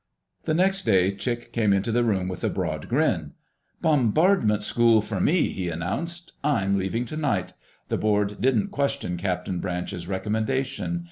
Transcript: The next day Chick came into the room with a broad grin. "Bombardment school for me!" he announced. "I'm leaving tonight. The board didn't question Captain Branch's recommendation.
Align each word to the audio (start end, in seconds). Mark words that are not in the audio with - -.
The 0.45 0.55
next 0.55 0.81
day 0.83 1.11
Chick 1.15 1.53
came 1.53 1.71
into 1.71 1.91
the 1.91 2.03
room 2.03 2.27
with 2.27 2.43
a 2.43 2.49
broad 2.49 2.89
grin. 2.89 3.33
"Bombardment 3.83 4.63
school 4.63 4.99
for 4.99 5.19
me!" 5.21 5.49
he 5.49 5.69
announced. 5.69 6.33
"I'm 6.43 6.75
leaving 6.75 7.05
tonight. 7.05 7.53
The 7.89 7.99
board 7.99 8.41
didn't 8.41 8.71
question 8.71 9.15
Captain 9.17 9.59
Branch's 9.59 10.07
recommendation. 10.07 10.99